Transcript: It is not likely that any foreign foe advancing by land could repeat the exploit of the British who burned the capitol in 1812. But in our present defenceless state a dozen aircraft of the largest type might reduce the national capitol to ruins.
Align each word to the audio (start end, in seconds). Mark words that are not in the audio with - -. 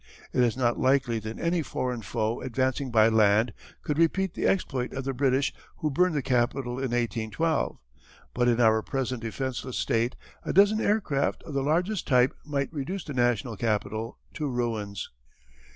It 0.33 0.41
is 0.41 0.57
not 0.57 0.79
likely 0.79 1.19
that 1.19 1.37
any 1.39 1.61
foreign 1.61 2.01
foe 2.01 2.41
advancing 2.41 2.89
by 2.89 3.07
land 3.07 3.53
could 3.83 3.99
repeat 3.99 4.33
the 4.33 4.47
exploit 4.47 4.93
of 4.93 5.03
the 5.03 5.13
British 5.13 5.53
who 5.77 5.91
burned 5.91 6.15
the 6.15 6.23
capitol 6.23 6.79
in 6.79 6.89
1812. 6.89 7.77
But 8.33 8.47
in 8.47 8.59
our 8.59 8.81
present 8.81 9.21
defenceless 9.21 9.77
state 9.77 10.15
a 10.43 10.53
dozen 10.53 10.81
aircraft 10.81 11.43
of 11.43 11.53
the 11.53 11.61
largest 11.61 12.07
type 12.07 12.33
might 12.43 12.73
reduce 12.73 13.03
the 13.03 13.13
national 13.13 13.55
capitol 13.57 14.17
to 14.33 14.47
ruins. 14.47 15.11